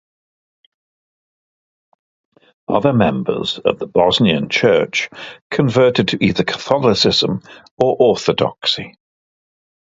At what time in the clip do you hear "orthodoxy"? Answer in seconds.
7.99-8.97